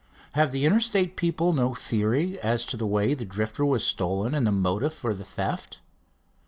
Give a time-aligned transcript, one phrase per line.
[0.33, 4.47] Have the Interstate people no theory as to the way the Drifter was stolen, and
[4.47, 5.79] the motive for the theft?"